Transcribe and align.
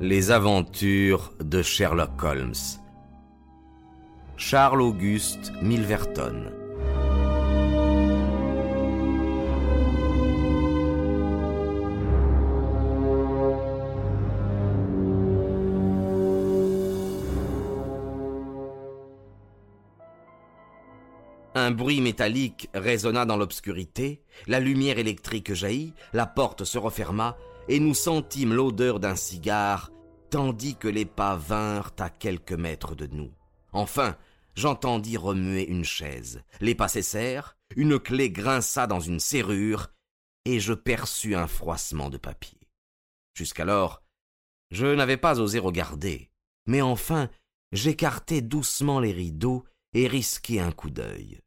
Les 0.00 0.32
aventures 0.32 1.32
de 1.40 1.62
Sherlock 1.62 2.20
Holmes. 2.22 2.80
Charles 4.36 4.82
Auguste 4.82 5.52
Milverton. 5.62 6.63
Un 21.64 21.70
bruit 21.70 22.02
métallique 22.02 22.68
résonna 22.74 23.24
dans 23.24 23.38
l'obscurité, 23.38 24.22
la 24.46 24.60
lumière 24.60 24.98
électrique 24.98 25.54
jaillit, 25.54 25.94
la 26.12 26.26
porte 26.26 26.64
se 26.64 26.76
referma, 26.76 27.38
et 27.68 27.80
nous 27.80 27.94
sentîmes 27.94 28.52
l'odeur 28.52 29.00
d'un 29.00 29.16
cigare, 29.16 29.90
tandis 30.28 30.76
que 30.76 30.88
les 30.88 31.06
pas 31.06 31.36
vinrent 31.36 31.94
à 32.00 32.10
quelques 32.10 32.52
mètres 32.52 32.94
de 32.94 33.06
nous. 33.06 33.32
Enfin, 33.72 34.18
j'entendis 34.54 35.16
remuer 35.16 35.66
une 35.66 35.86
chaise. 35.86 36.42
Les 36.60 36.74
pas 36.74 36.88
cessèrent, 36.88 37.56
une 37.76 37.98
clé 37.98 38.28
grinça 38.28 38.86
dans 38.86 39.00
une 39.00 39.18
serrure, 39.18 39.88
et 40.44 40.60
je 40.60 40.74
perçus 40.74 41.34
un 41.34 41.46
froissement 41.46 42.10
de 42.10 42.18
papier. 42.18 42.68
Jusqu'alors, 43.32 44.02
je 44.70 44.84
n'avais 44.84 45.16
pas 45.16 45.40
osé 45.40 45.60
regarder, 45.60 46.30
mais 46.66 46.82
enfin, 46.82 47.30
j'écartai 47.72 48.42
doucement 48.42 49.00
les 49.00 49.12
rideaux 49.12 49.64
et 49.94 50.08
risquai 50.08 50.60
un 50.60 50.70
coup 50.70 50.90
d'œil. 50.90 51.40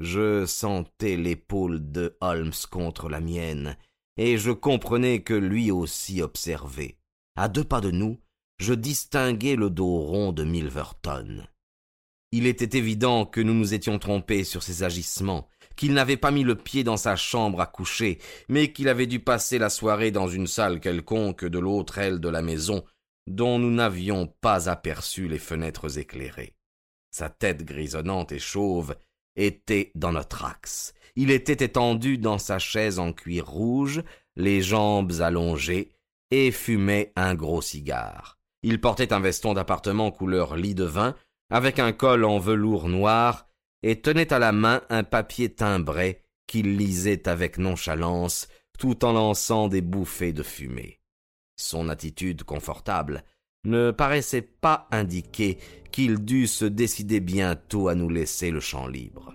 Je 0.00 0.46
sentais 0.46 1.16
l'épaule 1.16 1.92
de 1.92 2.16
Holmes 2.22 2.54
contre 2.70 3.10
la 3.10 3.20
mienne, 3.20 3.76
et 4.16 4.38
je 4.38 4.50
comprenais 4.50 5.22
que 5.22 5.34
lui 5.34 5.70
aussi 5.70 6.22
observait. 6.22 6.96
À 7.36 7.48
deux 7.48 7.64
pas 7.64 7.82
de 7.82 7.90
nous, 7.90 8.18
je 8.58 8.72
distinguai 8.72 9.56
le 9.56 9.68
dos 9.68 9.98
rond 9.98 10.32
de 10.32 10.42
Milverton. 10.42 11.46
Il 12.32 12.46
était 12.46 12.78
évident 12.78 13.26
que 13.26 13.42
nous 13.42 13.52
nous 13.52 13.74
étions 13.74 13.98
trompés 13.98 14.44
sur 14.44 14.62
ses 14.62 14.84
agissements, 14.84 15.48
qu'il 15.76 15.92
n'avait 15.92 16.16
pas 16.16 16.30
mis 16.30 16.44
le 16.44 16.54
pied 16.54 16.82
dans 16.82 16.96
sa 16.96 17.14
chambre 17.14 17.60
à 17.60 17.66
coucher, 17.66 18.18
mais 18.48 18.72
qu'il 18.72 18.88
avait 18.88 19.06
dû 19.06 19.20
passer 19.20 19.58
la 19.58 19.68
soirée 19.68 20.12
dans 20.12 20.28
une 20.28 20.46
salle 20.46 20.80
quelconque 20.80 21.44
de 21.44 21.58
l'autre 21.58 21.98
aile 21.98 22.20
de 22.20 22.28
la 22.30 22.40
maison, 22.40 22.84
dont 23.26 23.58
nous 23.58 23.70
n'avions 23.70 24.28
pas 24.40 24.70
aperçu 24.70 25.28
les 25.28 25.38
fenêtres 25.38 25.98
éclairées. 25.98 26.54
Sa 27.10 27.28
tête 27.28 27.64
grisonnante 27.64 28.32
et 28.32 28.38
chauve 28.38 28.94
était 29.40 29.92
dans 29.94 30.12
notre 30.12 30.44
axe, 30.44 30.94
il 31.16 31.30
était 31.30 31.64
étendu 31.64 32.18
dans 32.18 32.38
sa 32.38 32.58
chaise 32.58 32.98
en 32.98 33.12
cuir 33.12 33.46
rouge, 33.46 34.02
les 34.36 34.62
jambes 34.62 35.12
allongées, 35.20 35.90
et 36.30 36.50
fumait 36.50 37.12
un 37.16 37.34
gros 37.34 37.62
cigare. 37.62 38.38
Il 38.62 38.80
portait 38.80 39.12
un 39.12 39.20
veston 39.20 39.54
d'appartement 39.54 40.10
couleur 40.10 40.56
lit 40.56 40.74
de 40.74 40.84
vin, 40.84 41.14
avec 41.50 41.78
un 41.78 41.92
col 41.92 42.24
en 42.24 42.38
velours 42.38 42.88
noir, 42.88 43.48
et 43.82 44.00
tenait 44.00 44.32
à 44.32 44.38
la 44.38 44.52
main 44.52 44.82
un 44.88 45.02
papier 45.02 45.52
timbré 45.52 46.22
qu'il 46.46 46.76
lisait 46.76 47.28
avec 47.28 47.58
nonchalance, 47.58 48.48
tout 48.78 49.04
en 49.04 49.12
lançant 49.12 49.68
des 49.68 49.80
bouffées 49.80 50.32
de 50.32 50.42
fumée. 50.42 51.00
Son 51.56 51.88
attitude 51.88 52.44
confortable 52.44 53.24
ne 53.64 53.90
paraissait 53.90 54.42
pas 54.42 54.88
indiquer 54.90 55.58
qu'il 55.92 56.24
dût 56.24 56.46
se 56.46 56.64
décider 56.64 57.20
bientôt 57.20 57.88
à 57.88 57.94
nous 57.94 58.08
laisser 58.08 58.50
le 58.50 58.60
champ 58.60 58.86
libre. 58.86 59.34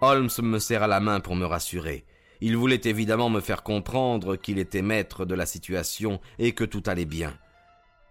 Holmes 0.00 0.30
me 0.42 0.58
serra 0.58 0.88
la 0.88 0.98
main 0.98 1.20
pour 1.20 1.36
me 1.36 1.44
rassurer. 1.44 2.04
Il 2.40 2.56
voulait 2.56 2.80
évidemment 2.84 3.30
me 3.30 3.40
faire 3.40 3.62
comprendre 3.62 4.34
qu'il 4.34 4.58
était 4.58 4.82
maître 4.82 5.24
de 5.24 5.36
la 5.36 5.46
situation 5.46 6.20
et 6.40 6.52
que 6.52 6.64
tout 6.64 6.82
allait 6.86 7.04
bien. 7.04 7.32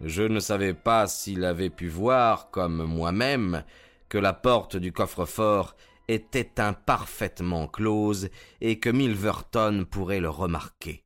Je 0.00 0.22
ne 0.22 0.40
savais 0.40 0.72
pas 0.72 1.06
s'il 1.06 1.44
avait 1.44 1.68
pu 1.68 1.88
voir, 1.88 2.50
comme 2.50 2.82
moi-même, 2.84 3.62
que 4.08 4.16
la 4.16 4.32
porte 4.32 4.76
du 4.76 4.90
coffre-fort 4.92 5.76
était 6.08 6.60
imparfaitement 6.60 7.68
close 7.68 8.28
et 8.60 8.78
que 8.78 8.90
Milverton 8.90 9.84
pourrait 9.84 10.20
le 10.20 10.28
remarquer. 10.28 11.04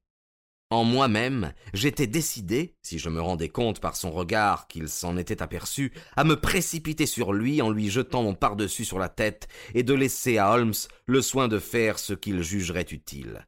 En 0.70 0.82
moi-même, 0.82 1.52
j'étais 1.74 2.08
décidé, 2.08 2.74
si 2.82 2.98
je 2.98 3.08
me 3.08 3.20
rendais 3.20 3.48
compte 3.48 3.78
par 3.80 3.94
son 3.94 4.10
regard 4.10 4.66
qu'il 4.66 4.88
s'en 4.88 5.16
était 5.16 5.40
aperçu, 5.40 5.92
à 6.16 6.24
me 6.24 6.40
précipiter 6.40 7.06
sur 7.06 7.32
lui 7.32 7.62
en 7.62 7.70
lui 7.70 7.88
jetant 7.88 8.24
mon 8.24 8.34
pardessus 8.34 8.84
sur 8.84 8.98
la 8.98 9.08
tête 9.08 9.46
et 9.74 9.84
de 9.84 9.94
laisser 9.94 10.38
à 10.38 10.50
Holmes 10.50 10.74
le 11.06 11.22
soin 11.22 11.46
de 11.46 11.60
faire 11.60 12.00
ce 12.00 12.14
qu'il 12.14 12.42
jugerait 12.42 12.86
utile. 12.90 13.46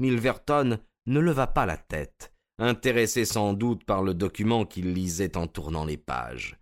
Milverton 0.00 0.78
ne 1.06 1.20
leva 1.20 1.46
pas 1.46 1.66
la 1.66 1.76
tête, 1.76 2.32
intéressé 2.58 3.26
sans 3.26 3.52
doute 3.52 3.84
par 3.84 4.02
le 4.02 4.14
document 4.14 4.64
qu'il 4.64 4.94
lisait 4.94 5.36
en 5.36 5.48
tournant 5.48 5.84
les 5.84 5.98
pages. 5.98 6.58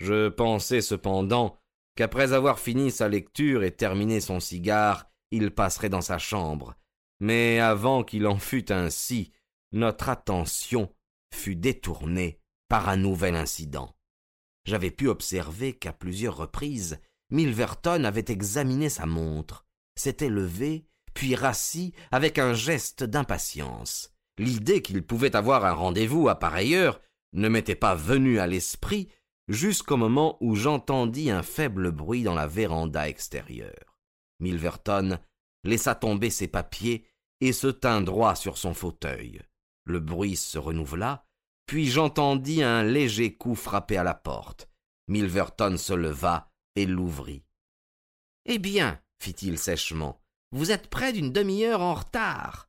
Je 0.00 0.28
pensais 0.28 0.80
cependant 0.80 1.58
qu'après 1.98 2.32
avoir 2.32 2.60
fini 2.60 2.92
sa 2.92 3.08
lecture 3.08 3.64
et 3.64 3.72
terminé 3.72 4.20
son 4.20 4.38
cigare, 4.38 5.10
il 5.32 5.50
passerait 5.50 5.88
dans 5.88 6.00
sa 6.00 6.16
chambre, 6.16 6.76
mais 7.18 7.58
avant 7.58 8.04
qu'il 8.04 8.28
en 8.28 8.38
fût 8.38 8.70
ainsi, 8.70 9.32
notre 9.72 10.08
attention 10.08 10.94
fut 11.34 11.56
détournée 11.56 12.38
par 12.68 12.88
un 12.88 12.96
nouvel 12.96 13.34
incident. 13.34 13.96
J'avais 14.64 14.92
pu 14.92 15.08
observer 15.08 15.72
qu'à 15.72 15.92
plusieurs 15.92 16.36
reprises, 16.36 17.00
Milverton 17.30 18.04
avait 18.04 18.26
examiné 18.28 18.88
sa 18.90 19.06
montre, 19.06 19.66
s'était 19.96 20.28
levé, 20.28 20.86
puis 21.14 21.34
rassis 21.34 21.94
avec 22.12 22.38
un 22.38 22.54
geste 22.54 23.02
d'impatience. 23.02 24.14
L'idée 24.38 24.82
qu'il 24.82 25.02
pouvait 25.02 25.34
avoir 25.34 25.64
un 25.64 25.72
rendez-vous 25.74 26.28
à 26.28 26.38
pareille 26.38 26.76
heure 26.76 27.00
ne 27.32 27.48
m'était 27.48 27.74
pas 27.74 27.96
venue 27.96 28.38
à 28.38 28.46
l'esprit 28.46 29.08
jusqu'au 29.48 29.96
moment 29.96 30.36
où 30.40 30.54
j'entendis 30.54 31.30
un 31.30 31.42
faible 31.42 31.90
bruit 31.90 32.22
dans 32.22 32.34
la 32.34 32.46
véranda 32.46 33.08
extérieure. 33.08 33.98
Milverton 34.40 35.18
laissa 35.64 35.94
tomber 35.94 36.30
ses 36.30 36.48
papiers 36.48 37.06
et 37.40 37.52
se 37.52 37.66
tint 37.68 38.00
droit 38.00 38.34
sur 38.34 38.58
son 38.58 38.74
fauteuil. 38.74 39.40
Le 39.84 40.00
bruit 40.00 40.36
se 40.36 40.58
renouvela, 40.58 41.24
puis 41.66 41.86
j'entendis 41.86 42.62
un 42.62 42.82
léger 42.82 43.36
coup 43.36 43.54
frapper 43.54 43.96
à 43.96 44.04
la 44.04 44.14
porte. 44.14 44.68
Milverton 45.08 45.76
se 45.76 45.94
leva 45.94 46.50
et 46.76 46.86
l'ouvrit. 46.86 47.44
Eh 48.44 48.58
bien, 48.58 49.00
fit-il 49.18 49.58
sèchement, 49.58 50.22
vous 50.52 50.70
êtes 50.70 50.88
près 50.88 51.12
d'une 51.12 51.32
demi-heure 51.32 51.80
en 51.80 51.94
retard. 51.94 52.68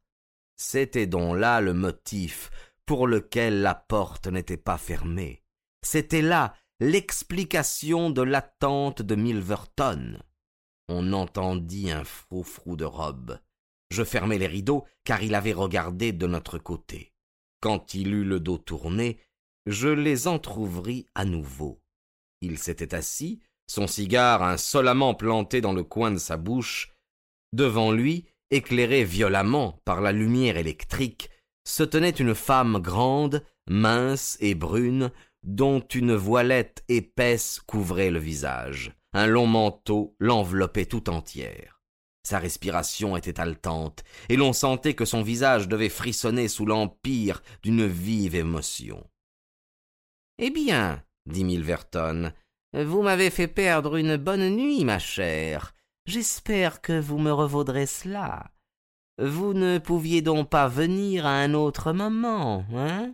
C'était 0.55 1.07
donc 1.07 1.37
là 1.37 1.61
le 1.61 1.73
motif 1.73 2.49
pour 2.85 3.07
lequel 3.07 3.61
la 3.61 3.75
porte 3.75 4.27
n'était 4.27 4.57
pas 4.57 4.77
fermée. 4.77 5.43
C'était 5.81 6.21
là 6.21 6.53
l'explication 6.79 8.09
de 8.09 8.21
l'attente 8.21 9.01
de 9.01 9.15
Milverton. 9.15 10.21
On 10.87 11.11
entendit 11.11 11.91
un 11.91 12.05
froufrou 12.05 12.77
de 12.77 12.85
robe. 12.85 13.39
Je 13.91 14.03
fermai 14.03 14.37
les 14.37 14.47
rideaux, 14.47 14.85
car 15.03 15.21
il 15.21 15.35
avait 15.35 15.53
regardé 15.53 16.13
de 16.13 16.25
notre 16.25 16.57
côté. 16.57 17.11
Quand 17.61 17.93
il 17.93 18.13
eut 18.13 18.23
le 18.23 18.39
dos 18.39 18.57
tourné, 18.57 19.19
je 19.65 19.89
les 19.89 20.27
entr'ouvris 20.27 21.05
à 21.15 21.25
nouveau. 21.25 21.81
Il 22.41 22.57
s'était 22.57 22.95
assis, 22.95 23.41
son 23.67 23.85
cigare 23.85 24.41
insolemment 24.41 25.15
planté 25.15 25.59
dans 25.59 25.73
le 25.73 25.83
coin 25.83 26.11
de 26.11 26.17
sa 26.17 26.37
bouche. 26.37 26.93
Devant 27.51 27.91
lui, 27.91 28.25
éclairé 28.51 29.03
violemment 29.03 29.81
par 29.83 29.99
la 29.99 30.13
lumière 30.13 30.55
électrique, 30.55 31.29
se 31.67 31.83
tenait 31.83 32.09
une 32.09 32.35
femme 32.35 32.79
grande, 32.79 33.43
mince 33.67 34.37
et 34.39 34.55
brune, 34.55 35.11
dont 35.43 35.79
une 35.79 36.15
voilette 36.15 36.83
épaisse 36.87 37.59
couvrait 37.65 38.11
le 38.11 38.19
visage. 38.19 38.93
Un 39.13 39.27
long 39.27 39.47
manteau 39.47 40.15
l'enveloppait 40.19 40.85
tout 40.85 41.09
entière. 41.09 41.81
Sa 42.23 42.39
respiration 42.39 43.17
était 43.17 43.39
haletante, 43.39 44.03
et 44.27 44.35
l'on 44.35 44.53
sentait 44.53 44.93
que 44.93 45.05
son 45.05 45.23
visage 45.23 45.67
devait 45.67 45.89
frissonner 45.89 46.47
sous 46.47 46.65
l'empire 46.65 47.41
d'une 47.63 47.87
vive 47.87 48.35
émotion. 48.35 49.09
Eh 50.37 50.51
bien, 50.51 51.03
dit 51.25 51.43
Milverton, 51.43 52.33
vous 52.73 53.01
m'avez 53.01 53.29
fait 53.29 53.47
perdre 53.47 53.95
une 53.95 54.17
bonne 54.17 54.49
nuit, 54.49 54.85
ma 54.85 54.99
chère. 54.99 55.73
J'espère 56.05 56.81
que 56.81 56.99
vous 56.99 57.17
me 57.17 57.31
revaudrez 57.31 57.85
cela. 57.85 58.51
Vous 59.17 59.53
ne 59.53 59.79
pouviez 59.79 60.21
donc 60.21 60.49
pas 60.49 60.67
venir 60.67 61.25
à 61.25 61.41
un 61.41 61.53
autre 61.53 61.93
moment, 61.93 62.63
hein 62.73 63.13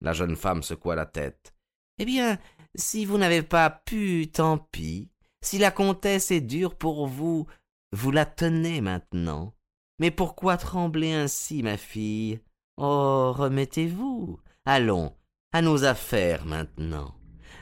La 0.00 0.12
jeune 0.12 0.36
femme 0.36 0.62
secoua 0.62 0.94
la 0.94 1.06
tête. 1.06 1.54
Eh 2.02 2.06
bien, 2.06 2.38
si 2.74 3.04
vous 3.04 3.18
n'avez 3.18 3.42
pas 3.42 3.68
pu, 3.68 4.30
tant 4.32 4.56
pis. 4.56 5.10
Si 5.42 5.58
la 5.58 5.70
comtesse 5.70 6.30
est 6.30 6.40
dure 6.40 6.74
pour 6.74 7.06
vous, 7.06 7.46
vous 7.92 8.10
la 8.10 8.24
tenez 8.24 8.80
maintenant. 8.80 9.52
Mais 9.98 10.10
pourquoi 10.10 10.56
trembler 10.56 11.12
ainsi, 11.12 11.62
ma 11.62 11.76
fille? 11.76 12.40
Oh, 12.78 13.34
remettez-vous. 13.36 14.40
Allons, 14.64 15.12
à 15.52 15.60
nos 15.60 15.84
affaires 15.84 16.46
maintenant. 16.46 17.14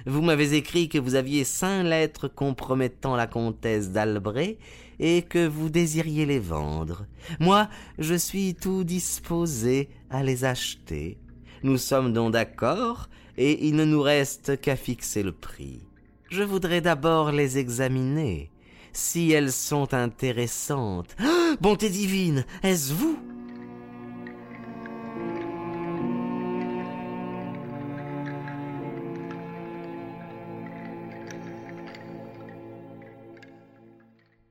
Vous 0.06 0.22
m'avez 0.22 0.54
écrit 0.54 0.88
que 0.88 0.98
vous 0.98 1.16
aviez 1.16 1.42
cinq 1.42 1.82
lettres 1.82 2.28
compromettant 2.28 3.16
la 3.16 3.26
comtesse 3.26 3.90
d'Albret 3.90 4.58
et 5.00 5.22
que 5.22 5.48
vous 5.48 5.68
désiriez 5.68 6.26
les 6.26 6.38
vendre. 6.38 7.06
Moi, 7.40 7.68
je 7.98 8.14
suis 8.14 8.54
tout 8.54 8.84
disposé 8.84 9.88
à 10.10 10.22
les 10.22 10.44
acheter. 10.44 11.18
Nous 11.64 11.76
sommes 11.76 12.12
donc 12.12 12.34
d'accord, 12.34 13.08
et 13.38 13.66
il 13.66 13.76
ne 13.76 13.84
nous 13.84 14.02
reste 14.02 14.60
qu'à 14.60 14.76
fixer 14.76 15.22
le 15.22 15.32
prix. 15.32 15.80
Je 16.28 16.42
voudrais 16.42 16.80
d'abord 16.80 17.30
les 17.30 17.56
examiner. 17.56 18.50
Si 18.92 19.30
elles 19.30 19.52
sont 19.52 19.94
intéressantes. 19.94 21.14
Ah, 21.20 21.54
bonté 21.60 21.88
divine, 21.88 22.44
est-ce 22.64 22.92
vous? 22.92 23.16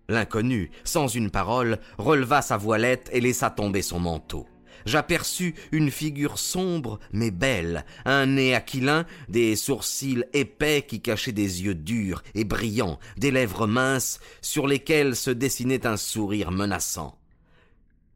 L'inconnu, 0.09 0.71
sans 0.85 1.07
une 1.07 1.29
parole, 1.29 1.79
releva 1.97 2.41
sa 2.41 2.55
voilette 2.55 3.09
et 3.11 3.19
laissa 3.19 3.49
tomber 3.49 3.81
son 3.81 3.99
manteau. 3.99 4.47
J'aperçus 4.85 5.56
une 5.71 5.91
figure 5.91 6.39
sombre 6.39 7.00
mais 7.12 7.31
belle, 7.31 7.85
un 8.06 8.25
nez 8.25 8.56
aquilin, 8.56 9.06
des 9.29 9.56
sourcils 9.56 10.24
épais 10.33 10.85
qui 10.88 11.01
cachaient 11.01 11.31
des 11.31 11.63
yeux 11.63 11.75
durs 11.75 12.24
et 12.35 12.44
brillants, 12.44 13.00
des 13.18 13.31
lèvres 13.31 13.68
minces 13.68 14.19
sur 14.41 14.68
lesquelles 14.68 15.15
se 15.15 15.31
dessinait 15.31 15.85
un 15.85 15.97
sourire 15.97 16.51
menaçant. 16.51 17.18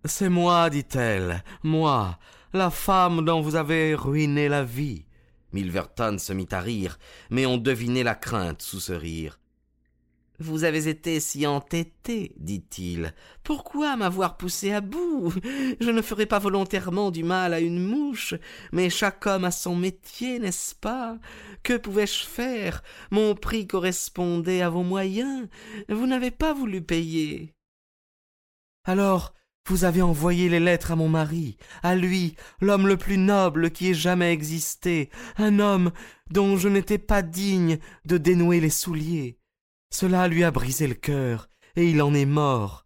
C'est 0.06 0.30
moi, 0.30 0.69
dit-elle, 0.69 1.44
moi, 1.63 2.18
la 2.54 2.69
femme 2.69 3.24
dont 3.24 3.42
vous 3.42 3.56
avez 3.56 3.94
ruiné 3.94 4.50
la 4.50 4.64
vie. 4.64 5.06
Milverton 5.54 6.18
se 6.18 6.34
mit 6.34 6.48
à 6.52 6.60
rire, 6.60 6.98
mais 7.30 7.46
on 7.46 7.57
devinait 7.57 8.04
la 8.04 8.16
crainte 8.16 8.62
sous 8.62 8.80
ce 8.80 8.94
rire. 8.94 9.41
Vous 10.42 10.64
avez 10.64 10.88
été 10.88 11.20
si 11.20 11.46
entêté, 11.46 12.34
dit-il. 12.36 13.14
Pourquoi 13.44 13.96
m'avoir 13.96 14.38
poussé 14.38 14.72
à 14.72 14.82
bout? 14.82 15.32
Je 15.80 15.92
ne 15.92 16.02
ferai 16.02 16.26
pas 16.26 16.40
volontairement 16.40 17.12
du 17.12 17.24
mal 17.24 17.54
à 17.54 17.60
une 17.60 17.80
mouche, 17.80 18.34
mais 18.72 18.90
chaque 18.90 19.24
homme 19.28 19.46
a 19.46 19.52
son 19.52 19.76
métier, 19.76 20.40
n'est-ce 20.40 20.74
pas? 20.74 21.20
Que 21.62 21.78
pouvais-je 21.78 22.26
faire? 22.26 22.82
Mon 23.12 23.36
prix 23.36 23.68
correspondait 23.68 24.64
à 24.64 24.70
vos 24.72 24.82
moyens. 24.82 25.48
Vous 25.90 26.08
n'avez 26.08 26.32
pas 26.32 26.56
voulu 26.56 26.82
payer. 26.82 27.54
Alors, 28.84 29.36
vous 29.68 29.84
avez 29.84 30.02
envoyé 30.02 30.50
les 30.50 30.60
lettres 30.60 30.92
à 30.92 30.96
mon 30.96 31.08
mari, 31.08 31.56
à 31.84 31.96
lui, 31.96 32.36
l'homme 32.62 32.88
le 32.88 32.98
plus 32.98 33.20
noble 33.20 33.70
qui 33.70 33.92
ait 33.92 33.94
jamais 33.94 34.34
existé, 34.34 35.12
un 35.38 35.60
homme 35.60 35.92
dont 36.32 36.58
je 36.58 36.68
n'étais 36.68 36.98
pas 36.98 37.22
digne 37.22 37.78
de 38.06 38.18
dénouer 38.18 38.60
les 38.60 38.72
souliers. 38.72 39.38
Cela 39.92 40.28
lui 40.28 40.44
a 40.44 40.52
brisé 40.52 40.88
le 40.88 40.96
cœur, 40.96 41.50
et 41.76 41.90
il 41.90 42.02
en 42.02 42.14
est 42.14 42.26
mort. 42.26 42.86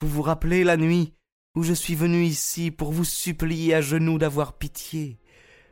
Vous 0.00 0.08
vous 0.08 0.22
rappelez 0.22 0.64
la 0.64 0.76
nuit 0.76 1.12
où 1.56 1.64
je 1.64 1.74
suis 1.74 1.96
venu 1.96 2.22
ici 2.22 2.70
pour 2.70 2.92
vous 2.92 3.04
supplier 3.04 3.74
à 3.74 3.80
genoux 3.80 4.16
d'avoir 4.16 4.52
pitié? 4.54 5.18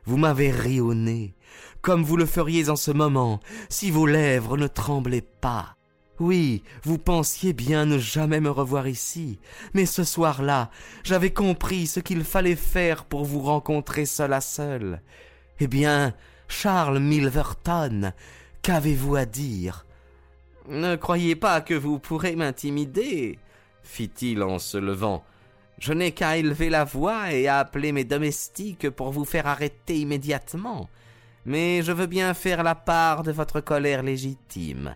Vous 0.04 0.16
m'avez 0.16 0.50
ri 0.50 0.80
au 0.80 0.94
nez, 0.94 1.34
comme 1.80 2.02
vous 2.02 2.16
le 2.16 2.26
feriez 2.26 2.70
en 2.70 2.76
ce 2.76 2.90
moment, 2.90 3.40
si 3.68 3.90
vos 3.90 4.06
lèvres 4.06 4.56
ne 4.56 4.66
tremblaient 4.66 5.20
pas. 5.40 5.76
Oui, 6.18 6.64
vous 6.82 6.98
pensiez 6.98 7.52
bien 7.52 7.86
ne 7.86 7.98
jamais 7.98 8.40
me 8.40 8.50
revoir 8.50 8.88
ici, 8.88 9.38
mais 9.74 9.86
ce 9.86 10.02
soir-là, 10.02 10.70
j'avais 11.04 11.32
compris 11.32 11.86
ce 11.86 12.00
qu'il 12.00 12.24
fallait 12.24 12.56
faire 12.56 13.04
pour 13.04 13.24
vous 13.24 13.40
rencontrer 13.40 14.06
seul 14.06 14.32
à 14.32 14.40
seul. 14.40 15.00
Eh 15.60 15.68
bien, 15.68 16.14
Charles 16.48 16.98
Milverton, 16.98 18.12
qu'avez-vous 18.62 19.14
à 19.14 19.24
dire? 19.24 19.84
Ne 20.68 20.96
croyez 20.96 21.36
pas 21.36 21.60
que 21.60 21.74
vous 21.74 21.98
pourrez 21.98 22.36
m'intimider, 22.36 23.38
fit-il 23.82 24.42
en 24.42 24.58
se 24.58 24.78
levant. 24.78 25.24
Je 25.78 25.92
n'ai 25.92 26.12
qu'à 26.12 26.36
élever 26.36 26.70
la 26.70 26.84
voix 26.84 27.32
et 27.32 27.48
à 27.48 27.58
appeler 27.58 27.92
mes 27.92 28.04
domestiques 28.04 28.90
pour 28.90 29.12
vous 29.12 29.24
faire 29.24 29.46
arrêter 29.46 29.98
immédiatement. 29.98 30.88
Mais 31.46 31.82
je 31.82 31.92
veux 31.92 32.06
bien 32.06 32.34
faire 32.34 32.62
la 32.62 32.74
part 32.74 33.22
de 33.22 33.32
votre 33.32 33.60
colère 33.60 34.02
légitime. 34.02 34.94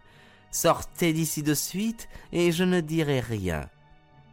Sortez 0.51 1.13
d'ici 1.13 1.43
de 1.43 1.55
suite 1.55 2.09
et 2.33 2.53
je 2.53 2.65
ne 2.65 2.81
dirai 2.81 3.21
rien. 3.21 3.69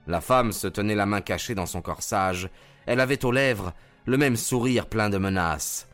La 0.08 0.22
femme 0.22 0.52
se 0.52 0.68
tenait 0.68 0.96
la 0.96 1.06
main 1.06 1.22
cachée 1.22 1.56
dans 1.56 1.68
son 1.68 1.82
corsage. 1.82 2.50
Elle 2.86 3.00
avait 3.00 3.24
aux 3.24 3.32
lèvres 3.32 3.74
le 4.06 4.18
même 4.18 4.36
sourire 4.36 4.88
plein 4.88 5.10
de 5.10 5.18
menaces. 5.18 5.88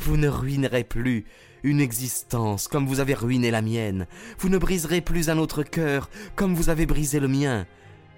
Vous 0.00 0.16
ne 0.16 0.28
ruinerez 0.28 0.84
plus 0.84 1.24
une 1.62 1.80
existence 1.80 2.68
comme 2.68 2.86
vous 2.86 3.00
avez 3.00 3.14
ruiné 3.14 3.50
la 3.50 3.62
mienne. 3.62 4.06
Vous 4.38 4.48
ne 4.48 4.58
briserez 4.58 5.00
plus 5.00 5.30
un 5.30 5.38
autre 5.38 5.62
cœur 5.62 6.08
comme 6.34 6.54
vous 6.54 6.68
avez 6.68 6.86
brisé 6.86 7.20
le 7.20 7.28
mien. 7.28 7.66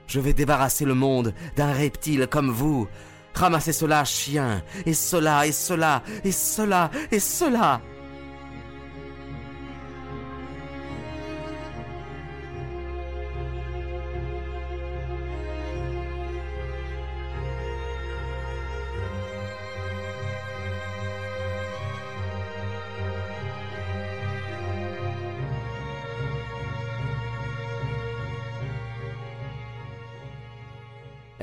Je 0.07 0.21
vais 0.21 0.35
débarrasser 0.35 0.85
le 0.85 0.95
monde 0.95 1.35
d'un 1.57 1.73
reptile 1.73 2.27
comme 2.31 2.51
vous. 2.51 2.89
Ramassez 3.35 3.73
cela, 3.73 4.05
chien, 4.05 4.65
et 4.85 4.95
cela, 4.95 5.47
et 5.47 5.53
cela, 5.53 6.03
et 6.25 6.33
cela, 6.33 6.91
et 7.13 7.21
cela. 7.21 7.81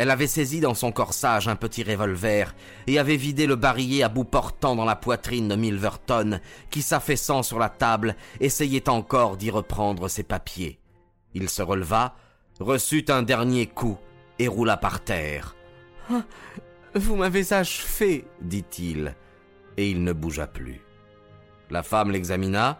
Elle 0.05 0.11
avait 0.11 0.27
saisi 0.27 0.59
dans 0.59 0.75
son 0.75 0.91
corsage 0.91 1.47
un 1.47 1.55
petit 1.55 1.81
revolver 1.81 2.53
et 2.85 2.99
avait 2.99 3.17
vidé 3.17 3.47
le 3.47 3.55
barillet 3.55 4.03
à 4.03 4.07
bout 4.07 4.23
portant 4.23 4.75
dans 4.75 4.85
la 4.85 4.95
poitrine 4.95 5.47
de 5.47 5.55
Milverton, 5.55 6.41
qui 6.69 6.83
s'affaissant 6.83 7.41
sur 7.41 7.57
la 7.57 7.69
table 7.69 8.15
essayait 8.39 8.87
encore 8.87 9.35
d'y 9.35 9.49
reprendre 9.49 10.07
ses 10.07 10.21
papiers. 10.21 10.77
Il 11.33 11.49
se 11.49 11.63
releva, 11.63 12.15
reçut 12.59 13.05
un 13.09 13.23
dernier 13.23 13.65
coup 13.65 13.97
et 14.37 14.47
roula 14.47 14.77
par 14.77 15.03
terre. 15.03 15.55
Ah, 16.11 16.21
vous 16.93 17.15
m'avez 17.15 17.51
achevé, 17.51 18.27
dit-il, 18.41 19.15
et 19.75 19.89
il 19.89 20.03
ne 20.03 20.13
bougea 20.13 20.45
plus. 20.45 20.81
La 21.71 21.81
femme 21.81 22.11
l'examina 22.11 22.79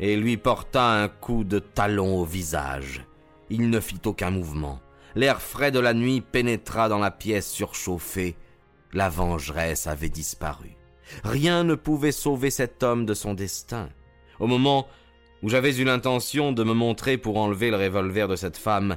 et 0.00 0.16
lui 0.16 0.38
porta 0.38 1.02
un 1.02 1.08
coup 1.08 1.44
de 1.44 1.58
talon 1.58 2.16
au 2.16 2.24
visage. 2.24 3.04
Il 3.50 3.68
ne 3.68 3.80
fit 3.80 4.00
aucun 4.06 4.30
mouvement. 4.30 4.80
L'air 5.14 5.40
frais 5.40 5.70
de 5.70 5.78
la 5.78 5.94
nuit 5.94 6.20
pénétra 6.20 6.88
dans 6.88 6.98
la 6.98 7.10
pièce 7.10 7.50
surchauffée. 7.50 8.36
La 8.92 9.08
vengeresse 9.08 9.86
avait 9.86 10.08
disparu. 10.08 10.76
Rien 11.22 11.64
ne 11.64 11.74
pouvait 11.74 12.12
sauver 12.12 12.50
cet 12.50 12.82
homme 12.82 13.06
de 13.06 13.14
son 13.14 13.34
destin. 13.34 13.88
Au 14.40 14.46
moment 14.46 14.88
où 15.42 15.48
j'avais 15.48 15.76
eu 15.76 15.84
l'intention 15.84 16.52
de 16.52 16.64
me 16.64 16.74
montrer 16.74 17.18
pour 17.18 17.36
enlever 17.36 17.70
le 17.70 17.76
revolver 17.76 18.28
de 18.28 18.36
cette 18.36 18.56
femme, 18.56 18.96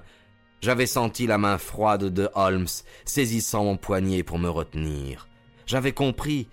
j'avais 0.61 0.87
senti 0.87 1.27
la 1.27 1.37
main 1.37 1.57
froide 1.57 2.05
de 2.05 2.29
Holmes 2.33 2.67
saisissant 3.05 3.65
mon 3.65 3.77
poignet 3.77 4.23
pour 4.23 4.39
me 4.39 4.49
retenir. 4.49 5.27
J'avais 5.67 5.91
compris 5.91 6.47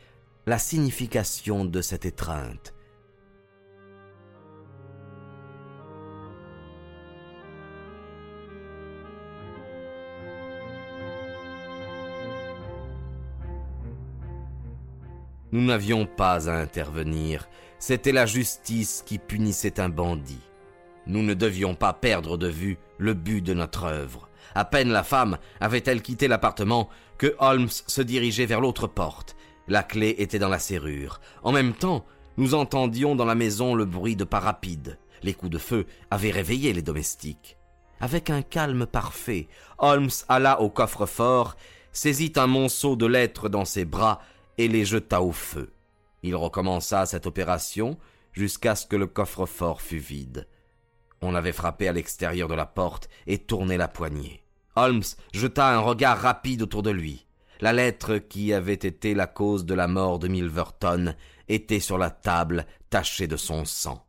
la 0.47 0.59
signification 0.59 1.65
de 1.65 1.81
cette 1.81 2.05
étreinte. 2.05 2.75
Nous 15.55 15.65
n'avions 15.65 16.05
pas 16.05 16.51
à 16.51 16.57
intervenir, 16.57 17.49
c'était 17.79 18.11
la 18.11 18.27
justice 18.27 19.05
qui 19.07 19.19
punissait 19.19 19.79
un 19.79 19.89
bandit. 19.89 20.43
Nous 21.07 21.23
ne 21.23 21.33
devions 21.33 21.77
pas 21.77 21.93
perdre 21.93 22.37
de 22.37 22.49
vue 22.49 22.77
le 22.99 23.15
but 23.15 23.41
de 23.41 23.55
notre 23.55 23.85
œuvre. 23.85 24.29
À 24.57 24.65
peine 24.65 24.91
la 24.91 25.05
femme 25.05 25.39
avait-elle 25.61 26.03
quitté 26.03 26.27
l'appartement 26.27 26.89
que 27.19 27.37
Holmes 27.39 27.69
se 27.69 28.03
dirigeait 28.03 28.47
vers 28.47 28.61
l'autre 28.61 28.89
porte. 28.89 29.37
La 29.69 29.85
clé 29.85 30.17
était 30.19 30.41
dans 30.41 30.49
la 30.49 30.59
serrure. 30.59 31.21
En 31.45 31.53
même 31.53 31.73
temps, 31.73 32.05
nous 32.37 32.55
entendions 32.55 33.15
dans 33.15 33.25
la 33.25 33.37
maison 33.37 33.77
le 33.77 33.85
bruit 33.85 34.17
de 34.17 34.25
pas 34.25 34.41
rapides. 34.41 34.99
Les 35.23 35.35
coups 35.35 35.53
de 35.53 35.59
feu 35.59 35.87
avaient 36.11 36.33
réveillé 36.33 36.73
les 36.73 36.83
domestiques. 36.83 37.59
Avec 38.01 38.29
un 38.29 38.43
calme 38.43 38.87
parfait, 38.87 39.47
Holmes 39.79 40.11
alla 40.29 40.61
au 40.61 40.69
coffre-fort, 40.69 41.55
saisit 41.93 42.33
un 42.35 42.49
monceau 42.49 42.97
de 42.97 43.07
lettres 43.07 43.49
dans 43.49 43.65
ses 43.65 43.85
bras 43.85 44.21
et 44.59 44.69
les 44.69 44.85
jeta 44.85 45.23
au 45.23 45.33
feu. 45.33 45.73
Il 46.23 46.37
recommença 46.37 47.07
cette 47.07 47.27
opération 47.27 47.99
jusqu'à 48.33 48.75
ce 48.75 48.87
que 48.87 48.97
le 48.97 49.07
coffre-fort 49.07 49.81
fût 49.81 49.99
vide. 49.99 50.49
On 51.21 51.35
avait 51.35 51.53
frappé 51.53 51.89
à 51.89 51.93
l'extérieur 51.93 52.49
de 52.49 52.55
la 52.55 52.67
porte 52.67 53.09
et 53.27 53.39
tourné 53.39 53.77
la 53.77 53.89
poignée. 53.89 54.43
Holmes 54.77 55.05
jeta 55.33 55.75
un 55.75 55.79
regard 55.79 56.21
rapide 56.21 56.63
autour 56.63 56.83
de 56.83 56.91
lui. 56.91 57.27
La 57.61 57.73
lettre 57.73 58.19
qui 58.19 58.53
avait 58.53 58.75
été 58.75 59.15
la 59.15 59.27
cause 59.27 59.65
de 59.65 59.75
la 59.75 59.87
mort 59.87 60.19
de 60.19 60.29
Milverton 60.29 61.15
était 61.49 61.81
sur 61.81 61.99
la 61.99 62.11
table, 62.11 62.67
tachée 62.91 63.27
de 63.27 63.37
son 63.37 63.65
sang. 63.65 64.05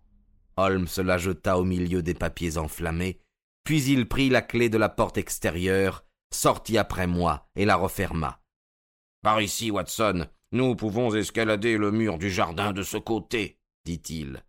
Holmes 0.58 0.88
la 0.98 1.18
jeta 1.18 1.58
au 1.58 1.64
milieu 1.64 2.02
des 2.02 2.14
papiers 2.14 2.58
enflammés, 2.58 3.20
puis 3.64 3.84
il 3.84 4.08
prit 4.08 4.30
la 4.30 4.42
clé 4.42 4.70
de 4.70 4.78
la 4.78 4.90
porte 4.90 5.18
extérieure, 5.18 6.06
sortit 6.34 6.78
après 6.78 7.08
moi 7.08 7.48
et 7.56 7.66
la 7.66 7.76
referma. 7.76 8.40
Par 9.22 9.42
ici, 9.42 9.72
Watson, 9.72 10.28
nous 10.52 10.76
pouvons 10.76 11.14
escalader 11.14 11.78
le 11.78 11.92
mur 11.92 12.18
du 12.18 12.30
jardin 12.30 12.72
de 12.72 12.84
ce 12.84 12.98
côté, 12.98 13.60
dit-il. 13.86 14.44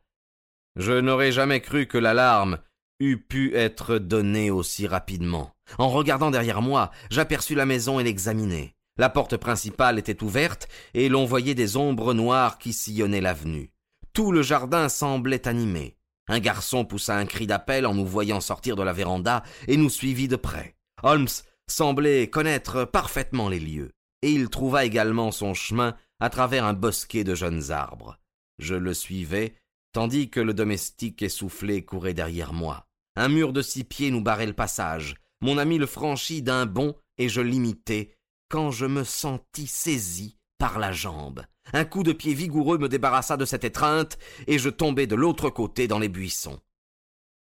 Je 0.76 0.92
n'aurais 0.92 1.32
jamais 1.32 1.60
cru 1.60 1.86
que 1.86 1.98
l'alarme 1.98 2.58
eût 3.00 3.18
pu 3.18 3.54
être 3.54 3.98
donnée 3.98 4.50
aussi 4.50 4.86
rapidement. 4.86 5.50
En 5.78 5.88
regardant 5.88 6.30
derrière 6.30 6.62
moi, 6.62 6.90
j'aperçus 7.10 7.54
la 7.54 7.66
maison 7.66 7.98
et 7.98 8.04
l'examinai. 8.04 8.74
La 8.98 9.10
porte 9.10 9.36
principale 9.36 9.98
était 9.98 10.22
ouverte, 10.22 10.68
et 10.94 11.08
l'on 11.08 11.26
voyait 11.26 11.54
des 11.54 11.76
ombres 11.76 12.14
noires 12.14 12.58
qui 12.58 12.72
sillonnaient 12.72 13.20
l'avenue. 13.20 13.72
Tout 14.14 14.32
le 14.32 14.42
jardin 14.42 14.88
semblait 14.88 15.46
animé. 15.46 15.98
Un 16.28 16.40
garçon 16.40 16.84
poussa 16.84 17.16
un 17.16 17.26
cri 17.26 17.46
d'appel 17.46 17.86
en 17.86 17.94
nous 17.94 18.06
voyant 18.06 18.40
sortir 18.40 18.74
de 18.74 18.82
la 18.82 18.92
véranda 18.92 19.42
et 19.68 19.76
nous 19.76 19.90
suivit 19.90 20.28
de 20.28 20.36
près. 20.36 20.76
Holmes 21.02 21.28
semblait 21.68 22.28
connaître 22.28 22.84
parfaitement 22.84 23.48
les 23.48 23.60
lieux, 23.60 23.92
et 24.26 24.32
il 24.32 24.48
trouva 24.48 24.84
également 24.84 25.30
son 25.30 25.54
chemin 25.54 25.96
à 26.18 26.30
travers 26.30 26.64
un 26.64 26.72
bosquet 26.72 27.22
de 27.22 27.36
jeunes 27.36 27.70
arbres. 27.70 28.18
Je 28.58 28.74
le 28.74 28.92
suivais, 28.92 29.54
tandis 29.92 30.30
que 30.30 30.40
le 30.40 30.52
domestique 30.52 31.22
essoufflé 31.22 31.84
courait 31.84 32.12
derrière 32.12 32.52
moi. 32.52 32.88
Un 33.14 33.28
mur 33.28 33.52
de 33.52 33.62
six 33.62 33.84
pieds 33.84 34.10
nous 34.10 34.20
barrait 34.20 34.48
le 34.48 34.52
passage. 34.52 35.14
Mon 35.42 35.58
ami 35.58 35.78
le 35.78 35.86
franchit 35.86 36.42
d'un 36.42 36.66
bond 36.66 36.96
et 37.18 37.28
je 37.28 37.40
l'imitai 37.40 38.16
quand 38.48 38.72
je 38.72 38.86
me 38.86 39.04
sentis 39.04 39.68
saisi 39.68 40.36
par 40.58 40.80
la 40.80 40.90
jambe. 40.90 41.44
Un 41.72 41.84
coup 41.84 42.02
de 42.02 42.12
pied 42.12 42.34
vigoureux 42.34 42.78
me 42.78 42.88
débarrassa 42.88 43.36
de 43.36 43.44
cette 43.44 43.62
étreinte 43.62 44.18
et 44.48 44.58
je 44.58 44.70
tombai 44.70 45.06
de 45.06 45.14
l'autre 45.14 45.50
côté 45.50 45.86
dans 45.86 46.00
les 46.00 46.08
buissons. 46.08 46.58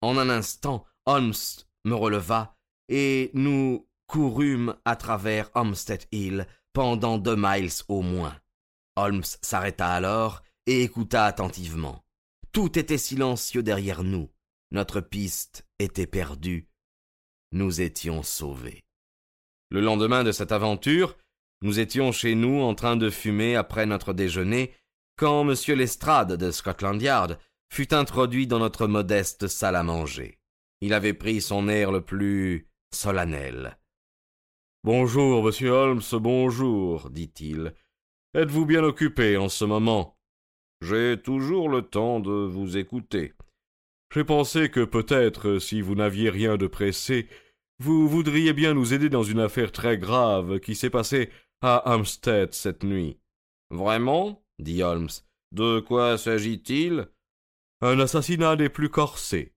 En 0.01 0.15
un 0.15 0.29
instant, 0.29 0.86
Holmes 1.07 1.34
me 1.86 1.96
releva 1.96 2.55
et 2.88 3.31
nous 3.34 3.88
courûmes 4.05 4.75
à 4.86 4.96
travers 4.96 5.50
Homestead 5.53 6.05
Hill 6.12 6.48
pendant 6.77 7.17
deux 7.17 7.36
miles 7.36 7.72
au 7.88 8.03
moins. 8.03 8.38
Holmes 8.98 9.24
s'arrêta 9.41 9.88
alors 9.88 10.43
et 10.67 10.84
écouta 10.84 11.25
attentivement. 11.25 12.03
Tout 12.51 12.77
était 12.77 13.00
silencieux 13.00 13.63
derrière 13.63 14.03
nous. 14.03 14.29
Notre 14.69 15.01
piste 15.01 15.65
était 15.79 16.05
perdue. 16.05 16.69
Nous 17.51 17.81
étions 17.81 18.22
sauvés. 18.22 18.84
Le 19.72 19.81
lendemain 19.81 20.24
de 20.24 20.31
cette 20.31 20.51
aventure, 20.51 21.17
nous 21.63 21.79
étions 21.79 22.12
chez 22.12 22.36
nous 22.36 22.62
en 22.62 22.75
train 22.75 22.96
de 22.96 23.10
fumer 23.10 23.55
après 23.55 23.88
notre 23.88 24.13
déjeuner, 24.13 24.72
quand 25.17 25.50
M. 25.50 25.55
Lestrade 25.75 26.34
de 26.34 26.51
Scotland 26.51 27.01
Yard 27.01 27.39
fut 27.74 27.91
introduit 27.91 28.46
dans 28.46 28.60
notre 28.60 28.86
modeste 28.86 29.48
salle 29.48 29.77
à 29.77 29.81
manger. 29.81 30.38
Il 30.81 30.93
avait 30.93 31.15
pris 31.15 31.41
son 31.41 31.69
air 31.69 31.91
le 31.91 32.01
plus 32.01 32.69
solennel. 32.93 33.79
Bonjour, 34.84 35.43
monsieur 35.43 35.72
Holmes, 35.72 36.01
bonjour, 36.13 37.10
dit-il. 37.10 37.74
Êtes-vous 38.34 38.65
bien 38.65 38.84
occupé 38.84 39.36
en 39.36 39.50
ce 39.50 39.65
moment? 39.65 40.17
J'ai 40.81 41.19
toujours 41.22 41.67
le 41.67 41.81
temps 41.81 42.19
de 42.19 42.31
vous 42.31 42.77
écouter. 42.77 43.34
J'ai 44.13 44.24
pensé 44.24 44.69
que 44.69 44.86
peut-être, 44.86 45.57
si 45.60 45.81
vous 45.81 45.96
n'aviez 45.96 46.29
rien 46.29 46.57
de 46.57 46.67
pressé, 46.67 47.27
vous 47.79 48.07
voudriez 48.07 48.53
bien 48.53 48.75
nous 48.75 48.93
aider 48.93 49.10
dans 49.10 49.24
une 49.24 49.39
affaire 49.39 49.72
très 49.72 49.98
grave 49.98 50.60
qui 50.60 50.75
s'est 50.75 50.91
passée 50.91 51.31
à 51.62 51.91
Hampstead 51.93 52.53
cette 52.53 52.84
nuit. 52.84 53.19
Vraiment? 53.72 54.43
dit 54.60 54.84
Holmes. 54.84 55.10
De 55.51 55.79
quoi 55.79 56.17
s'agit-il? 56.17 57.10
Un 57.81 58.00
assassinat 58.00 58.55
des 58.55 58.69
plus 58.69 58.89
corsés. 58.89 59.53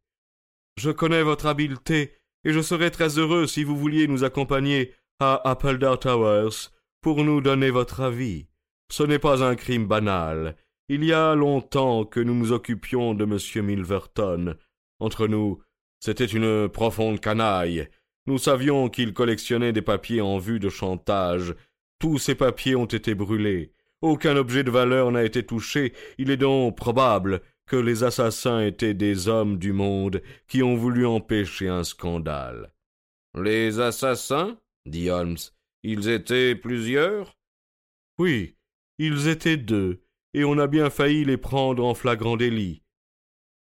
Je 0.77 0.91
connais 0.91 1.23
votre 1.23 1.47
habileté, 1.47 2.17
et 2.45 2.53
je 2.53 2.61
serais 2.61 2.91
très 2.91 3.19
heureux 3.19 3.47
si 3.47 3.65
vous 3.65 3.77
vouliez 3.77 4.09
nous 4.09 4.25
accompagner 4.25 4.95
à 5.21 5.49
Appledore 5.49 6.01
Towers 6.01 6.71
pour 7.01 7.23
nous 7.23 7.41
donner 7.41 7.71
votre 7.71 8.01
avis. 8.01 8.47
Ce 8.91 9.03
n'est 9.03 9.19
pas 9.19 9.45
un 9.45 9.55
crime 9.55 9.87
banal. 9.87 10.57
Il 10.89 11.05
y 11.05 11.13
a 11.13 11.35
longtemps 11.35 12.05
que 12.05 12.21
nous 12.21 12.35
nous 12.35 12.53
occupions 12.53 13.15
de 13.15 13.25
M. 13.25 13.65
Milverton. 13.65 14.57
Entre 14.99 15.29
nous, 15.29 15.63
c'était 16.01 16.25
une 16.25 16.69
profonde 16.69 17.21
canaille, 17.21 17.89
nous 18.27 18.39
savions 18.39 18.89
qu'il 18.89 19.13
collectionnait 19.13 19.73
des 19.73 19.83
papiers 19.83 20.21
en 20.21 20.39
vue 20.39 20.61
de 20.61 20.69
chantage. 20.69 21.55
Tous 21.99 22.19
ces 22.19 22.35
papiers 22.35 22.77
ont 22.77 22.87
été 22.87 23.15
brûlés. 23.15 23.73
Aucun 24.03 24.37
objet 24.37 24.63
de 24.63 24.71
valeur 24.71 25.11
n'a 25.11 25.25
été 25.25 25.43
touché. 25.45 25.95
Il 26.19 26.31
est 26.31 26.37
donc 26.37 26.77
probable 26.77 27.41
que 27.67 27.77
les 27.77 28.05
assassins 28.05 28.61
étaient 28.61 28.95
des 28.95 29.29
hommes 29.29 29.59
du 29.59 29.73
monde 29.73 30.23
qui 30.49 30.63
ont 30.63 30.77
voulu 30.77 31.07
empêcher 31.07 31.69
un 31.69 31.85
scandale. 31.85 32.73
Les 33.35 33.81
assassins? 33.81 34.59
Dit 34.87 35.11
Holmes. 35.11 35.39
Ils 35.83 36.09
étaient 36.09 36.55
plusieurs? 36.55 37.37
Oui, 38.19 38.57
ils 38.99 39.29
étaient 39.29 39.57
deux, 39.57 40.03
et 40.35 40.45
on 40.45 40.59
a 40.59 40.67
bien 40.67 40.91
failli 40.91 41.25
les 41.25 41.39
prendre 41.39 41.85
en 41.85 41.95
flagrant 41.95 42.37
délit. 42.37 42.83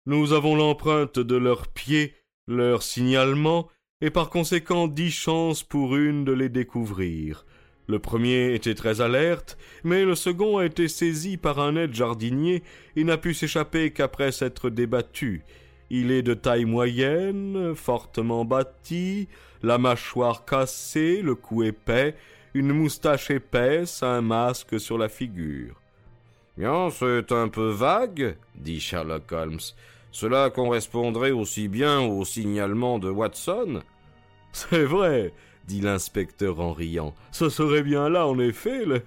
Nous 0.07 0.33
avons 0.33 0.55
l'empreinte 0.55 1.19
de 1.19 1.37
leurs 1.37 1.67
pieds, 1.67 2.15
leur 2.47 2.83
signalement, 2.83 3.69
et 4.01 4.11
par 4.11 4.31
conséquent 4.31 4.87
dix 4.87 5.11
chances 5.11 5.63
pour 5.63 5.97
une 5.97 6.25
de 6.25 6.33
les 6.33 6.49
découvrir. 6.49 7.45
Le 7.89 7.99
premier 7.99 8.55
était 8.55 8.75
très 8.75 9.01
alerte, 9.01 9.59
mais 9.85 10.05
le 10.05 10.15
second 10.15 10.59
a 10.59 10.67
été 10.67 10.89
saisi 10.89 11.37
par 11.37 11.61
un 11.61 11.77
aide 11.77 11.95
jardinier 11.95 12.63
et 12.97 13.05
n'a 13.05 13.17
pu 13.17 13.33
s'échapper 13.33 13.93
qu'après 13.93 14.33
s'être 14.33 14.71
débattu. 14.71 15.45
Il 15.90 16.11
est 16.11 16.23
de 16.23 16.35
taille 16.35 16.64
moyenne, 16.64 17.75
fortement 17.75 18.45
bâti, 18.45 19.28
la 19.62 19.78
mâchoire 19.78 20.45
cassée, 20.45 21.23
le 21.23 21.35
cou 21.35 21.62
épais, 21.62 22.16
une 22.55 22.73
moustache 22.73 23.31
épaisse, 23.31 24.02
un 24.02 24.21
masque 24.21 24.81
sur 24.81 24.99
la 24.99 25.09
figure. 25.09 25.81
Bien, 26.57 26.88
c'est 26.90 27.33
un 27.33 27.49
peu 27.49 27.69
vague, 27.69 28.37
dit 28.55 28.81
Sherlock 28.81 29.31
Holmes. 29.31 29.61
Cela 30.11 30.49
correspondrait 30.49 31.33
aussi 31.33 31.69
bien 31.69 32.00
au 32.00 32.25
signalement 32.25 32.99
de 32.99 33.11
Watson. 33.11 33.83
C'est 34.52 34.85
vrai, 34.85 35.35
dit 35.69 35.83
l'inspecteur 35.83 36.61
en 36.61 36.73
riant. 36.73 37.14
Ce 37.31 37.50
serait 37.50 37.83
bien 37.83 38.09
là, 38.09 38.26
en 38.26 38.38
effet, 38.38 38.87
le, 38.87 39.02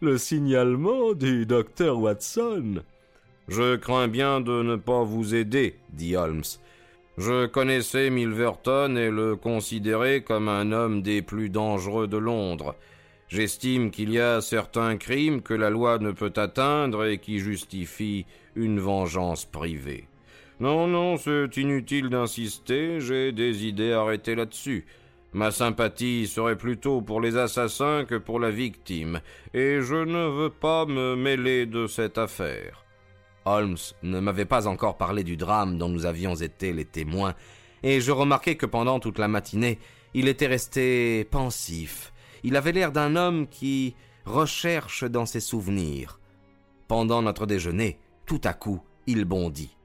le 0.00 0.16
signalement 0.16 1.14
du 1.14 1.46
docteur 1.46 1.98
Watson. 1.98 2.82
Je 3.48 3.76
crains 3.76 4.08
bien 4.08 4.40
de 4.40 4.62
ne 4.62 4.76
pas 4.76 5.02
vous 5.02 5.34
aider, 5.34 5.76
dit 5.90 6.16
Holmes. 6.16 6.44
Je 7.18 7.46
connaissais 7.46 8.10
Milverton 8.10 8.96
et 8.96 9.10
le 9.10 9.36
considérais 9.36 10.22
comme 10.22 10.48
un 10.48 10.72
homme 10.72 11.02
des 11.02 11.22
plus 11.22 11.50
dangereux 11.50 12.08
de 12.08 12.16
Londres. 12.16 12.74
J'estime 13.28 13.90
qu'il 13.90 14.10
y 14.10 14.18
a 14.18 14.40
certains 14.40 14.96
crimes 14.96 15.42
que 15.42 15.54
la 15.54 15.70
loi 15.70 15.98
ne 15.98 16.10
peut 16.10 16.32
atteindre 16.36 17.04
et 17.04 17.18
qui 17.18 17.38
justifient 17.38 18.26
une 18.56 18.80
vengeance 18.80 19.44
privée. 19.44 20.08
Non, 20.60 20.86
non, 20.86 21.16
c'est 21.16 21.56
inutile 21.56 22.08
d'insister, 22.08 23.00
j'ai 23.00 23.32
des 23.32 23.66
idées 23.66 23.92
arrêtées 23.92 24.36
là-dessus. 24.36 24.86
Ma 25.32 25.50
sympathie 25.50 26.28
serait 26.28 26.56
plutôt 26.56 27.02
pour 27.02 27.20
les 27.20 27.36
assassins 27.36 28.04
que 28.04 28.14
pour 28.14 28.38
la 28.38 28.50
victime, 28.50 29.20
et 29.52 29.80
je 29.80 29.96
ne 29.96 30.28
veux 30.28 30.50
pas 30.50 30.86
me 30.86 31.16
mêler 31.16 31.66
de 31.66 31.88
cette 31.88 32.18
affaire. 32.18 32.83
Holmes 33.44 33.76
ne 34.02 34.20
m'avait 34.20 34.44
pas 34.44 34.66
encore 34.66 34.96
parlé 34.96 35.22
du 35.22 35.36
drame 35.36 35.78
dont 35.78 35.88
nous 35.88 36.06
avions 36.06 36.34
été 36.34 36.72
les 36.72 36.84
témoins, 36.84 37.34
et 37.82 38.00
je 38.00 38.12
remarquai 38.12 38.56
que 38.56 38.66
pendant 38.66 39.00
toute 39.00 39.18
la 39.18 39.28
matinée, 39.28 39.78
il 40.14 40.28
était 40.28 40.46
resté 40.46 41.24
pensif. 41.24 42.12
Il 42.42 42.56
avait 42.56 42.72
l'air 42.72 42.92
d'un 42.92 43.16
homme 43.16 43.46
qui 43.48 43.94
recherche 44.24 45.04
dans 45.04 45.26
ses 45.26 45.40
souvenirs. 45.40 46.20
Pendant 46.88 47.22
notre 47.22 47.46
déjeuner, 47.46 47.98
tout 48.26 48.40
à 48.44 48.52
coup, 48.52 48.80
il 49.06 49.24
bondit. 49.24 49.76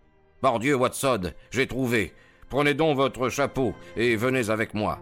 Pardieu, 0.42 0.75
Watson, 0.75 1.34
j'ai 1.51 1.68
trouvé. 1.68 2.13
Prenez 2.50 2.74
donc 2.74 2.96
votre 2.96 3.30
chapeau 3.30 3.74
et 3.96 4.16
venez 4.16 4.50
avec 4.50 4.74
moi. 4.74 5.00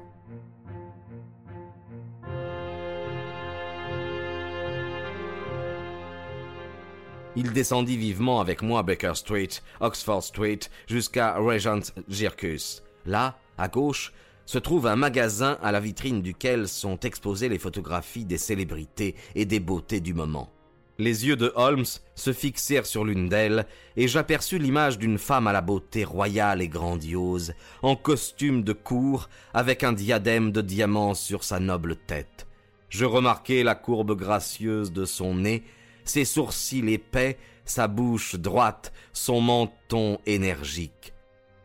Il 7.40 7.54
descendit 7.54 7.98
vivement 7.98 8.42
avec 8.42 8.64
moi 8.64 8.82
Baker 8.82 9.12
Street, 9.14 9.50
Oxford 9.80 10.24
Street, 10.24 10.62
jusqu'à 10.88 11.38
Regent 11.38 11.94
Circus. 12.10 12.82
Là, 13.06 13.38
à 13.60 13.68
gauche, 13.68 14.12
se 14.48 14.58
trouve 14.58 14.88
un 14.88 14.96
magasin 14.96 15.60
à 15.62 15.72
la 15.72 15.80
vitrine 15.80 16.24
duquel 16.24 16.68
sont 16.68 17.00
exposées 17.02 17.48
les 17.48 17.60
photographies 17.60 18.26
des 18.26 18.40
célébrités 18.40 19.14
et 19.36 19.46
des 19.46 19.60
beautés 19.60 20.00
du 20.00 20.16
moment. 20.16 20.52
Les 20.98 21.28
yeux 21.28 21.36
de 21.36 21.54
Holmes 21.56 21.86
se 22.16 22.34
fixèrent 22.34 22.88
sur 22.88 23.06
l'une 23.06 23.30
d'elles, 23.30 23.68
et 23.98 24.08
j'aperçus 24.08 24.58
l'image 24.58 24.98
d'une 24.98 25.20
femme 25.20 25.46
à 25.46 25.54
la 25.54 25.62
beauté 25.62 26.06
royale 26.06 26.64
et 26.64 26.68
grandiose, 26.68 27.54
en 27.84 27.96
costume 27.96 28.64
de 28.64 28.74
cour, 28.74 29.30
avec 29.54 29.84
un 29.84 29.94
diadème 29.94 30.52
de 30.52 30.62
diamants 30.62 31.14
sur 31.14 31.44
sa 31.44 31.60
noble 31.60 31.98
tête. 31.98 32.48
Je 32.90 33.06
remarquai 33.06 33.62
la 33.62 33.76
courbe 33.76 34.18
gracieuse 34.18 34.92
de 34.92 35.06
son 35.06 35.36
nez, 35.36 35.64
ses 36.10 36.26
sourcils 36.26 36.90
épais, 36.92 37.38
sa 37.66 37.88
bouche 37.88 38.36
droite, 38.36 38.94
son 39.14 39.42
menton 39.42 40.20
énergique. 40.26 41.14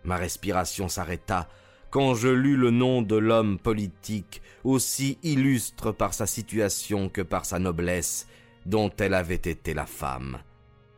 Ma 0.04 0.16
respiration 0.16 0.88
s'arrêta 0.88 1.48
quand 1.90 2.14
je 2.14 2.28
lus 2.28 2.56
le 2.56 2.70
nom 2.70 3.02
de 3.02 3.16
l'homme 3.16 3.58
politique, 3.58 4.40
aussi 4.64 5.18
illustre 5.22 5.92
par 5.92 6.14
sa 6.14 6.26
situation 6.26 7.10
que 7.10 7.20
par 7.20 7.44
sa 7.44 7.58
noblesse, 7.58 8.26
dont 8.64 8.90
elle 8.98 9.12
avait 9.12 9.34
été 9.34 9.74
la 9.74 9.84
femme. 9.84 10.38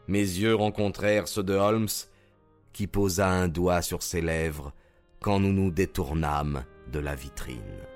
Mes 0.07 0.21
yeux 0.21 0.55
rencontrèrent 0.55 1.27
ceux 1.27 1.43
de 1.43 1.55
Holmes, 1.55 1.89
qui 2.73 2.87
posa 2.87 3.29
un 3.29 3.49
doigt 3.49 3.83
sur 3.83 4.05
ses 4.05 4.21
lèvres 4.21 4.73
quand 5.21 5.41
nous 5.41 5.53
nous 5.53 5.73
détournâmes 5.73 6.65
de 6.93 7.01
la 7.01 7.17
vitrine. 7.17 7.94